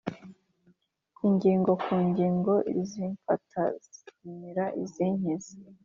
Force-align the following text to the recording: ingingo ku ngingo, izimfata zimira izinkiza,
ingingo 1.27 1.71
ku 1.83 1.93
ngingo, 2.07 2.53
izimfata 2.81 3.61
zimira 3.95 4.65
izinkiza, 4.83 5.53